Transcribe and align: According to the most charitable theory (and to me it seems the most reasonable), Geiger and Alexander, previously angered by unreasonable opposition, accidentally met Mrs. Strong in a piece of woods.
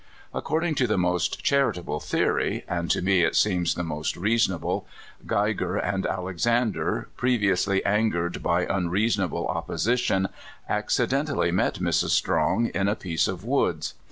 According 0.33 0.73
to 0.81 0.87
the 0.87 0.97
most 0.97 1.43
charitable 1.43 1.99
theory 1.99 2.65
(and 2.67 2.89
to 2.89 3.03
me 3.03 3.21
it 3.23 3.35
seems 3.35 3.75
the 3.75 3.83
most 3.83 4.17
reasonable), 4.17 4.87
Geiger 5.27 5.77
and 5.77 6.07
Alexander, 6.07 7.07
previously 7.17 7.85
angered 7.85 8.41
by 8.41 8.65
unreasonable 8.65 9.45
opposition, 9.47 10.29
accidentally 10.67 11.51
met 11.51 11.75
Mrs. 11.75 12.09
Strong 12.09 12.71
in 12.73 12.87
a 12.87 12.95
piece 12.95 13.27
of 13.27 13.45
woods. 13.45 13.93